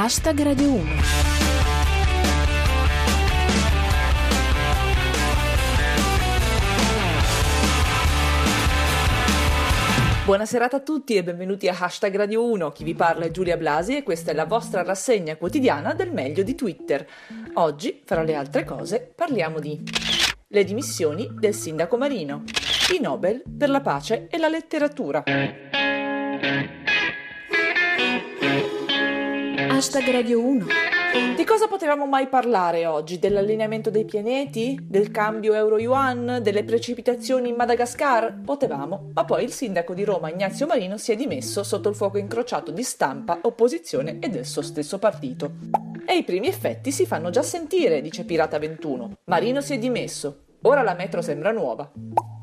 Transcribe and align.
Hashtag 0.00 0.42
Radio 0.42 0.74
1. 0.74 0.84
Buona 10.24 10.46
serata 10.46 10.76
a 10.76 10.80
tutti 10.82 11.16
e 11.16 11.24
benvenuti 11.24 11.66
a 11.66 11.76
Hashtag 11.76 12.14
Radio 12.14 12.48
1. 12.48 12.70
Chi 12.70 12.84
vi 12.84 12.94
parla 12.94 13.24
è 13.24 13.32
Giulia 13.32 13.56
Blasi 13.56 13.96
e 13.96 14.04
questa 14.04 14.30
è 14.30 14.34
la 14.34 14.44
vostra 14.44 14.84
rassegna 14.84 15.34
quotidiana 15.34 15.94
del 15.94 16.12
meglio 16.12 16.44
di 16.44 16.54
Twitter. 16.54 17.04
Oggi, 17.54 18.00
fra 18.04 18.22
le 18.22 18.36
altre 18.36 18.62
cose, 18.62 19.12
parliamo 19.12 19.58
di 19.58 19.82
le 20.46 20.62
dimissioni 20.62 21.28
del 21.32 21.54
sindaco 21.54 21.96
Marino, 21.96 22.44
i 22.96 23.00
Nobel 23.00 23.42
per 23.58 23.68
la 23.68 23.80
pace 23.80 24.28
e 24.30 24.38
la 24.38 24.46
letteratura. 24.46 25.87
Hashtag 29.78 30.10
Radio 30.10 30.44
1. 30.44 30.66
Di 31.36 31.44
cosa 31.44 31.68
potevamo 31.68 32.04
mai 32.04 32.26
parlare 32.26 32.84
oggi? 32.86 33.20
Dell'allineamento 33.20 33.90
dei 33.90 34.04
pianeti? 34.04 34.76
Del 34.82 35.12
cambio 35.12 35.54
euro-yuan? 35.54 36.40
Delle 36.42 36.64
precipitazioni 36.64 37.50
in 37.50 37.54
Madagascar? 37.54 38.40
Potevamo, 38.44 39.10
ma 39.14 39.24
poi 39.24 39.44
il 39.44 39.52
sindaco 39.52 39.94
di 39.94 40.02
Roma 40.02 40.30
Ignazio 40.30 40.66
Marino 40.66 40.98
si 40.98 41.12
è 41.12 41.14
dimesso 41.14 41.62
sotto 41.62 41.90
il 41.90 41.94
fuoco 41.94 42.18
incrociato 42.18 42.72
di 42.72 42.82
stampa, 42.82 43.38
opposizione 43.42 44.18
e 44.18 44.28
del 44.30 44.46
suo 44.46 44.62
stesso 44.62 44.98
partito. 44.98 45.52
E 46.04 46.16
i 46.16 46.24
primi 46.24 46.48
effetti 46.48 46.90
si 46.90 47.06
fanno 47.06 47.30
già 47.30 47.44
sentire, 47.44 48.00
dice 48.00 48.24
Pirata 48.24 48.58
21. 48.58 49.18
Marino 49.26 49.60
si 49.60 49.74
è 49.74 49.78
dimesso. 49.78 50.46
Ora 50.62 50.82
la 50.82 50.94
metro 50.94 51.22
sembra 51.22 51.52
nuova. 51.52 51.88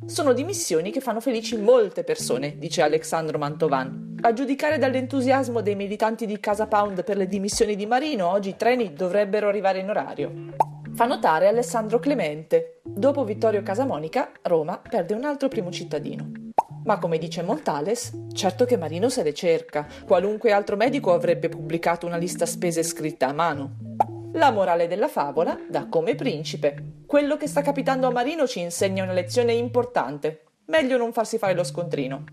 Sono 0.05 0.31
dimissioni 0.31 0.89
che 0.89 1.01
fanno 1.01 1.19
felici 1.19 1.57
molte 1.57 2.05
persone, 2.05 2.57
dice 2.57 2.81
Alexandro 2.81 3.37
Mantovan. 3.37 4.04
A 4.21 4.33
giudicare 4.33 4.77
dall'entusiasmo 4.77 5.61
dei 5.61 5.75
militanti 5.75 6.25
di 6.25 6.39
Casa 6.39 6.67
Pound 6.67 7.03
per 7.03 7.17
le 7.17 7.27
dimissioni 7.27 7.75
di 7.75 7.85
Marino, 7.85 8.29
oggi 8.29 8.49
i 8.49 8.55
treni 8.55 8.93
dovrebbero 8.93 9.47
arrivare 9.47 9.79
in 9.79 9.89
orario. 9.89 10.31
Fa 10.93 11.05
notare 11.05 11.47
Alessandro 11.47 11.99
Clemente. 11.99 12.79
Dopo 12.83 13.23
Vittorio 13.23 13.61
Casamonica, 13.61 14.31
Roma 14.43 14.79
perde 14.79 15.13
un 15.13 15.25
altro 15.25 15.47
primo 15.47 15.69
cittadino. 15.69 16.31
Ma 16.85 16.97
come 16.97 17.17
dice 17.17 17.43
Montales, 17.43 18.13
certo 18.31 18.65
che 18.65 18.77
Marino 18.77 19.09
se 19.09 19.21
le 19.21 19.33
cerca. 19.33 19.85
Qualunque 20.05 20.51
altro 20.51 20.75
medico 20.75 21.13
avrebbe 21.13 21.49
pubblicato 21.49 22.05
una 22.05 22.17
lista 22.17 22.45
spese 22.45 22.83
scritta 22.83 23.27
a 23.27 23.33
mano. 23.33 23.75
La 24.33 24.51
morale 24.51 24.87
della 24.87 25.07
favola 25.07 25.59
dà 25.69 25.87
come 25.87 26.15
principe. 26.15 27.03
Quello 27.05 27.37
che 27.37 27.47
sta 27.47 27.61
capitando 27.61 28.07
a 28.07 28.11
Marino 28.11 28.47
ci 28.47 28.59
insegna 28.59 29.03
una 29.03 29.13
lezione 29.13 29.53
importante. 29.53 30.43
Meglio 30.65 30.97
non 30.97 31.13
farsi 31.13 31.37
fare 31.37 31.53
lo 31.53 31.63
scontrino. 31.63 32.23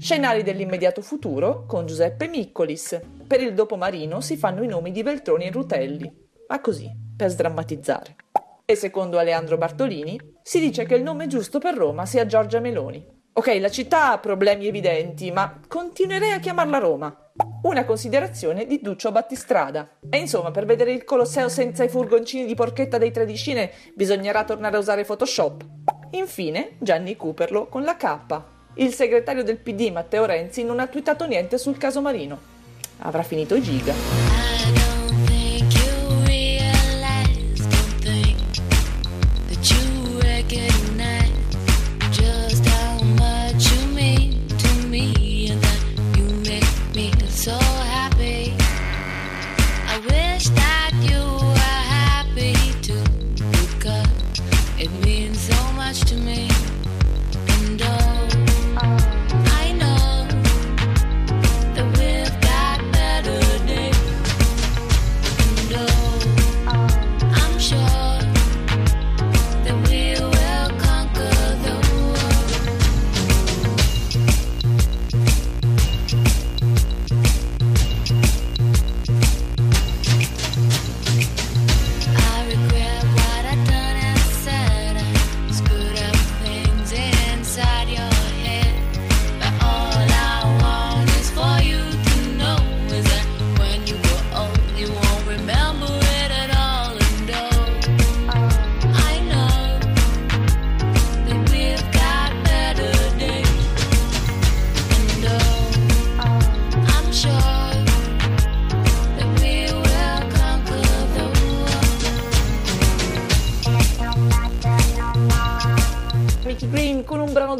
Scenari 0.00 0.42
dell'immediato 0.42 1.02
futuro 1.02 1.66
con 1.66 1.84
Giuseppe 1.84 2.26
Miccolis. 2.26 2.98
Per 3.26 3.38
il 3.42 3.52
dopo 3.52 3.76
Marino 3.76 4.22
si 4.22 4.38
fanno 4.38 4.62
i 4.62 4.66
nomi 4.66 4.92
di 4.92 5.02
Veltroni 5.02 5.44
e 5.44 5.50
Rutelli. 5.50 6.10
Ma 6.48 6.58
così, 6.62 6.90
per 7.14 7.28
sdrammatizzare. 7.28 8.16
E 8.64 8.76
secondo 8.76 9.18
Aleandro 9.18 9.58
Bartolini, 9.58 10.18
si 10.42 10.58
dice 10.58 10.86
che 10.86 10.94
il 10.94 11.02
nome 11.02 11.26
giusto 11.26 11.58
per 11.58 11.74
Roma 11.74 12.06
sia 12.06 12.24
Giorgia 12.24 12.60
Meloni. 12.60 13.06
Ok, 13.34 13.58
la 13.60 13.68
città 13.68 14.12
ha 14.12 14.18
problemi 14.18 14.66
evidenti, 14.66 15.30
ma 15.30 15.60
continuerei 15.68 16.32
a 16.32 16.40
chiamarla 16.40 16.78
Roma. 16.78 17.32
Una 17.64 17.84
considerazione 17.84 18.64
di 18.64 18.80
Duccio 18.80 19.12
Battistrada. 19.12 19.98
E 20.08 20.16
insomma, 20.16 20.50
per 20.50 20.64
vedere 20.64 20.92
il 20.92 21.04
Colosseo 21.04 21.50
senza 21.50 21.84
i 21.84 21.90
furgoncini 21.90 22.46
di 22.46 22.54
porchetta 22.54 22.96
dei 22.96 23.10
tredicine 23.10 23.70
bisognerà 23.94 24.44
tornare 24.44 24.76
a 24.76 24.80
usare 24.80 25.04
Photoshop. 25.04 25.62
Infine, 26.12 26.76
Gianni 26.78 27.16
Cooperlo 27.16 27.68
con 27.68 27.82
la 27.82 27.96
K. 27.96 28.58
Il 28.74 28.94
segretario 28.94 29.42
del 29.42 29.56
PD 29.56 29.90
Matteo 29.90 30.24
Renzi 30.24 30.62
non 30.62 30.78
ha 30.78 30.86
twittato 30.86 31.26
niente 31.26 31.58
sul 31.58 31.76
caso 31.76 32.00
Marino. 32.00 32.38
Avrà 32.98 33.22
finito 33.22 33.54
i 33.54 33.62
giga. 33.62 34.29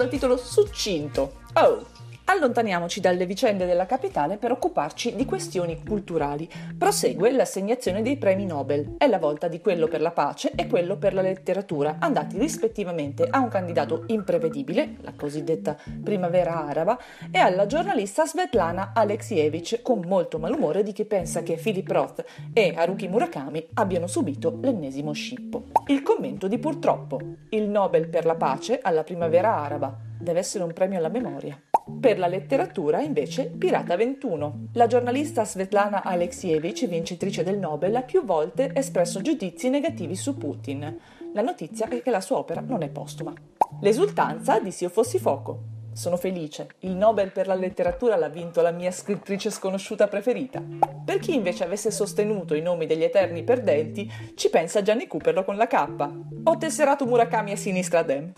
Dal 0.00 0.08
titolo 0.08 0.38
Succinto. 0.38 1.40
Oh! 1.54 1.99
Allontaniamoci 2.30 3.00
dalle 3.00 3.26
vicende 3.26 3.66
della 3.66 3.86
capitale 3.86 4.36
per 4.36 4.52
occuparci 4.52 5.16
di 5.16 5.24
questioni 5.24 5.82
culturali. 5.84 6.48
Prosegue 6.78 7.32
l'assegnazione 7.32 8.02
dei 8.02 8.18
premi 8.18 8.46
Nobel. 8.46 8.94
È 8.98 9.08
la 9.08 9.18
volta 9.18 9.48
di 9.48 9.60
quello 9.60 9.88
per 9.88 10.00
la 10.00 10.12
pace 10.12 10.52
e 10.54 10.68
quello 10.68 10.96
per 10.96 11.12
la 11.12 11.22
letteratura, 11.22 11.96
andati 11.98 12.38
rispettivamente 12.38 13.26
a 13.28 13.40
un 13.40 13.48
candidato 13.48 14.04
imprevedibile, 14.06 14.98
la 15.00 15.12
cosiddetta 15.16 15.76
primavera 16.04 16.68
araba, 16.68 16.96
e 17.32 17.38
alla 17.38 17.66
giornalista 17.66 18.24
Svetlana 18.24 18.92
Alexievich, 18.94 19.82
con 19.82 20.04
molto 20.06 20.38
malumore 20.38 20.84
di 20.84 20.92
chi 20.92 21.06
pensa 21.06 21.42
che 21.42 21.56
Philip 21.56 21.90
Roth 21.90 22.24
e 22.52 22.74
Haruki 22.76 23.08
Murakami 23.08 23.70
abbiano 23.74 24.06
subito 24.06 24.56
l'ennesimo 24.62 25.10
scippo. 25.12 25.64
Il 25.88 26.02
commento 26.02 26.46
di 26.46 26.58
purtroppo. 26.60 27.18
Il 27.48 27.68
Nobel 27.68 28.08
per 28.08 28.24
la 28.24 28.36
pace 28.36 28.78
alla 28.80 29.02
primavera 29.02 29.56
araba 29.56 29.98
deve 30.16 30.38
essere 30.38 30.62
un 30.62 30.72
premio 30.72 30.98
alla 30.98 31.08
memoria. 31.08 31.60
Per 31.98 32.18
la 32.18 32.26
letteratura, 32.26 33.00
invece, 33.00 33.46
Pirata 33.46 33.96
21. 33.96 34.68
La 34.74 34.86
giornalista 34.86 35.44
Svetlana 35.44 36.02
Alexievich, 36.02 36.86
vincitrice 36.86 37.42
del 37.42 37.58
Nobel, 37.58 37.96
ha 37.96 38.02
più 38.02 38.24
volte 38.24 38.70
espresso 38.74 39.20
giudizi 39.20 39.68
negativi 39.68 40.14
su 40.16 40.36
Putin. 40.36 40.98
La 41.32 41.42
notizia 41.42 41.88
è 41.88 42.02
che 42.02 42.10
la 42.10 42.20
sua 42.20 42.38
opera 42.38 42.60
non 42.60 42.82
è 42.82 42.88
postuma. 42.88 43.32
L'esultanza 43.80 44.58
di 44.60 44.70
S'io 44.70 44.88
fossi 44.88 45.18
fuoco. 45.18 45.78
Sono 45.92 46.16
felice. 46.16 46.68
Il 46.80 46.92
Nobel 46.92 47.32
per 47.32 47.46
la 47.46 47.54
letteratura 47.54 48.16
l'ha 48.16 48.28
vinto 48.28 48.62
la 48.62 48.70
mia 48.70 48.90
scrittrice 48.90 49.50
sconosciuta 49.50 50.06
preferita. 50.06 50.62
Per 51.04 51.18
chi 51.18 51.34
invece 51.34 51.64
avesse 51.64 51.90
sostenuto 51.90 52.54
i 52.54 52.62
nomi 52.62 52.86
degli 52.86 53.02
eterni 53.02 53.42
perdenti, 53.42 54.10
ci 54.34 54.48
pensa 54.50 54.82
Gianni 54.82 55.06
Cooperlo 55.06 55.44
con 55.44 55.56
la 55.56 55.66
K. 55.66 56.08
Ho 56.44 56.56
tesserato 56.56 57.06
Murakami 57.06 57.52
a 57.52 57.56
sinistra 57.56 58.02
Dem. 58.02 58.32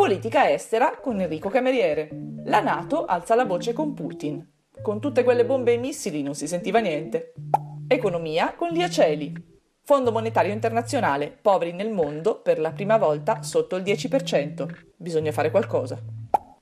Politica 0.00 0.50
estera 0.50 0.96
con 0.98 1.20
Enrico 1.20 1.50
Cameriere. 1.50 2.08
La 2.46 2.62
Nato 2.62 3.04
alza 3.04 3.34
la 3.34 3.44
voce 3.44 3.74
con 3.74 3.92
Putin. 3.92 4.42
Con 4.80 4.98
tutte 4.98 5.22
quelle 5.22 5.44
bombe 5.44 5.74
e 5.74 5.76
missili 5.76 6.22
non 6.22 6.34
si 6.34 6.48
sentiva 6.48 6.78
niente. 6.78 7.34
Economia 7.86 8.54
con 8.56 8.70
Liaceli. 8.70 9.30
Fondo 9.82 10.10
Monetario 10.10 10.54
Internazionale, 10.54 11.28
poveri 11.30 11.72
nel 11.72 11.90
mondo 11.90 12.40
per 12.40 12.58
la 12.58 12.72
prima 12.72 12.96
volta 12.96 13.42
sotto 13.42 13.76
il 13.76 13.82
10%. 13.82 14.66
Bisogna 14.96 15.32
fare 15.32 15.50
qualcosa. 15.50 16.02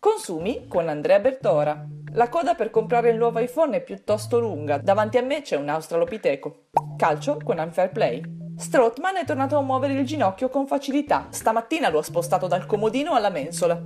Consumi 0.01 0.67
con 0.67 0.89
Andrea 0.89 1.21
Bertora. 1.21 1.87
La 2.15 2.29
coda 2.29 2.57
per 2.57 2.71
comprare 2.71 3.11
il 3.11 3.19
nuovo 3.19 3.39
iPhone 3.39 3.77
è 3.77 3.83
piuttosto 3.85 4.41
lunga. 4.41 4.79
Davanti 4.79 5.17
a 5.17 5.23
me 5.23 5.43
c'è 5.43 5.55
un 5.55 5.69
australopiteco. 5.69 6.65
Calcio 6.97 7.39
con 7.45 7.61
Unfair 7.61 7.93
Play. 7.93 8.38
Strothman 8.59 9.19
è 9.19 9.25
tornato 9.25 9.57
a 9.57 9.63
muovere 9.63 9.93
il 9.93 10.05
ginocchio 10.05 10.49
con 10.49 10.67
facilità. 10.67 11.29
Stamattina 11.31 11.91
lo 11.91 12.01
ha 12.01 12.03
spostato 12.03 12.49
dal 12.49 12.67
comodino 12.67 13.13
alla 13.13 13.31
mensola. 13.31 13.81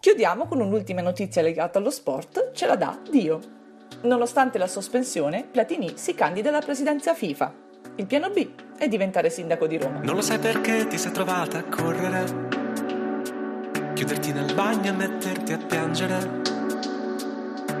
Chiudiamo 0.00 0.48
con 0.48 0.60
un'ultima 0.60 1.00
notizia 1.00 1.42
legata 1.42 1.78
allo 1.78 1.90
sport, 1.90 2.50
ce 2.52 2.66
la 2.66 2.74
dà 2.74 2.98
Dio. 3.08 3.38
Nonostante 4.02 4.58
la 4.58 4.66
sospensione, 4.66 5.46
Platini 5.48 5.92
si 5.94 6.14
candida 6.14 6.48
alla 6.48 6.58
presidenza 6.58 7.14
FIFA. 7.14 7.54
Il 7.94 8.06
piano 8.06 8.30
B 8.30 8.48
è 8.76 8.88
diventare 8.88 9.30
sindaco 9.30 9.68
di 9.68 9.78
Roma. 9.78 10.00
Non 10.00 10.16
lo 10.16 10.22
sai 10.22 10.40
perché 10.40 10.88
ti 10.88 10.98
sei 10.98 11.12
trovata 11.12 11.58
a 11.58 11.64
correre, 11.64 12.24
chiuderti 13.94 14.32
nel 14.32 14.52
bagno 14.54 14.90
e 14.90 14.92
metterti 14.92 15.52
a 15.52 15.58
piangere, 15.58 16.42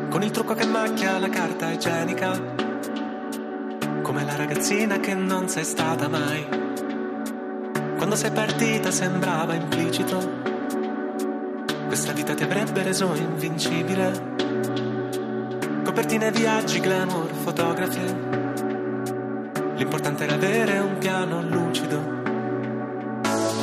con 0.08 0.22
il 0.22 0.30
trucco 0.30 0.54
che 0.54 0.64
macchia 0.64 1.18
la 1.18 1.28
carta 1.28 1.72
igienica, 1.72 2.64
come 4.06 4.24
la 4.24 4.36
ragazzina 4.36 5.00
che 5.00 5.14
non 5.14 5.48
sei 5.48 5.64
stata 5.64 6.06
mai. 6.06 6.46
Quando 7.96 8.14
sei 8.14 8.30
partita 8.30 8.92
sembrava 8.92 9.54
implicito, 9.54 10.16
questa 11.88 12.12
vita 12.12 12.32
ti 12.34 12.44
avrebbe 12.44 12.84
reso 12.84 13.12
invincibile. 13.16 14.34
Copertine, 15.82 16.30
viaggi, 16.30 16.78
glamour, 16.78 17.28
fotografie. 17.42 18.16
L'importante 19.74 20.22
era 20.22 20.34
avere 20.34 20.78
un 20.78 20.98
piano 20.98 21.42
lucido. 21.42 22.00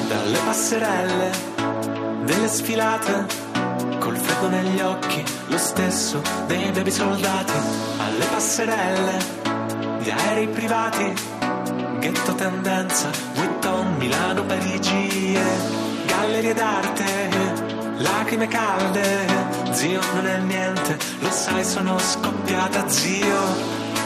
Dalle 0.10 0.40
passerelle, 0.44 1.31
delle 2.25 2.48
sfilate, 2.50 3.25
col 3.98 4.18
freddo 4.18 4.50
negli 4.50 4.81
occhi, 4.81 5.24
lo 5.48 5.57
stesso 5.57 6.22
dei 6.48 6.69
baby 6.72 6.92
soldati. 6.92 7.54
Alle 7.98 8.25
passerelle, 8.25 9.43
di 10.04 10.12
aerei 10.12 10.48
privati, 10.48 11.14
ghetto 12.00 12.36
tendenza, 12.36 13.10
Vuitton, 13.34 13.96
Milano, 13.98 14.44
Parigi, 14.44 15.34
e 15.34 15.44
gallerie 16.06 16.54
d'arte, 16.54 17.30
lacrime 17.98 18.48
calde. 18.48 19.52
Zio, 19.72 20.02
non 20.14 20.28
è 20.28 20.38
niente, 20.40 20.98
lo 21.20 21.32
sai, 21.32 21.64
sono 21.64 21.98
scoppiata, 21.98 22.88
zio, 22.88 23.42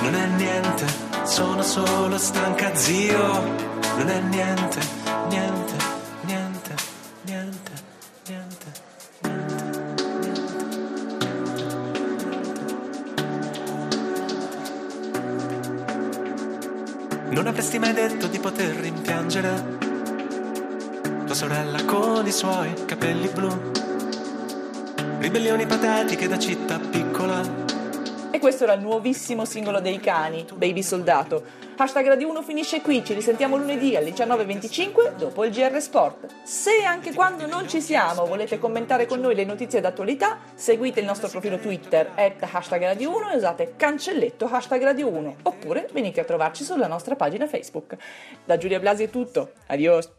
non 0.02 0.16
è 0.16 0.26
niente, 0.28 0.86
sono 1.24 1.62
solo 1.64 2.18
stanca, 2.18 2.74
zio, 2.76 3.42
non 3.98 4.10
è 4.10 4.20
niente, 4.22 4.80
niente, 5.30 5.76
niente, 6.22 6.76
niente, 7.24 7.72
niente. 8.28 8.87
Non 17.38 17.46
avresti 17.46 17.78
mai 17.78 17.94
detto 17.94 18.26
di 18.26 18.40
poter 18.40 18.76
rimpiangere 18.78 19.78
tua 21.24 21.36
sorella 21.36 21.86
con 21.86 22.26
i 22.26 22.32
suoi 22.32 22.74
capelli 22.86 23.28
blu. 23.28 23.72
Ribellioni 25.20 25.68
patetiche 25.68 26.28
da 26.28 26.40
città 26.40 26.80
piccola. 26.80 27.67
E 28.38 28.40
questo 28.40 28.66
era 28.66 28.74
il 28.74 28.82
nuovissimo 28.82 29.46
singolo 29.46 29.80
dei 29.80 30.00
cani, 30.00 30.46
Baby 30.54 30.84
Soldato. 30.84 31.44
Hashtag 31.76 32.06
Radio 32.06 32.30
1 32.30 32.44
finisce 32.44 32.82
qui, 32.82 33.04
ci 33.04 33.16
risentiamo 33.16 33.58
lunedì 33.58 33.96
alle 33.96 34.12
19.25 34.12 35.16
dopo 35.16 35.44
il 35.44 35.52
GR 35.52 35.82
Sport. 35.82 36.28
Se 36.44 36.84
anche 36.84 37.16
quando 37.16 37.48
non 37.48 37.68
ci 37.68 37.82
siamo 37.82 38.28
volete 38.28 38.60
commentare 38.60 39.08
con 39.08 39.22
noi 39.22 39.34
le 39.34 39.44
notizie 39.44 39.82
d'attualità, 39.82 40.38
seguite 40.54 41.00
il 41.00 41.08
nostro 41.08 41.30
profilo 41.30 41.58
Twitter 41.58 42.12
at 42.14 42.48
hashtag 42.52 42.84
Radio 42.84 43.16
1 43.16 43.32
e 43.32 43.38
usate 43.38 43.74
cancelletto 43.76 44.46
hashtag 44.46 44.84
Radio 44.84 45.08
1 45.08 45.36
oppure 45.42 45.90
venite 45.92 46.22
a 46.22 46.24
trovarci 46.24 46.64
sulla 46.64 46.86
nostra 46.86 47.16
pagina 47.16 47.48
Facebook. 47.48 47.96
Da 48.46 48.58
Giulia 48.58 48.80
Blasi 48.80 49.06
è 49.06 49.10
tutto, 49.10 49.54
adios! 49.66 50.17